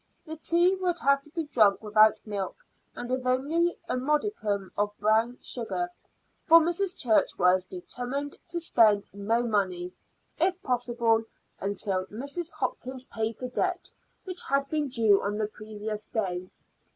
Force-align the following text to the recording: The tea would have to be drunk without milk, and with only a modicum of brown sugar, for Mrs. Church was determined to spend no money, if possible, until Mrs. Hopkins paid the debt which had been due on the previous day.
The 0.25 0.35
tea 0.37 0.73
would 0.79 0.97
have 1.01 1.21
to 1.21 1.29
be 1.29 1.43
drunk 1.43 1.83
without 1.83 2.25
milk, 2.25 2.55
and 2.95 3.07
with 3.07 3.23
only 3.27 3.77
a 3.87 3.95
modicum 3.95 4.71
of 4.75 4.97
brown 4.97 5.37
sugar, 5.43 5.91
for 6.43 6.59
Mrs. 6.59 6.97
Church 6.97 7.37
was 7.37 7.65
determined 7.65 8.35
to 8.49 8.59
spend 8.59 9.05
no 9.13 9.43
money, 9.43 9.93
if 10.39 10.59
possible, 10.63 11.23
until 11.59 12.07
Mrs. 12.07 12.51
Hopkins 12.53 13.05
paid 13.05 13.37
the 13.37 13.49
debt 13.49 13.91
which 14.23 14.41
had 14.49 14.67
been 14.71 14.87
due 14.87 15.21
on 15.21 15.37
the 15.37 15.45
previous 15.45 16.05
day. 16.05 16.49